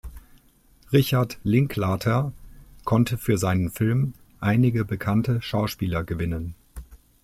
Richard 0.91 1.37
Linklater 1.43 2.33
konnte 2.85 3.19
für 3.19 3.37
seinen 3.37 3.69
Film 3.69 4.15
einige 4.39 4.83
bekannte 4.83 5.43
Schauspieler 5.43 6.03
gewinnen. 6.03 6.55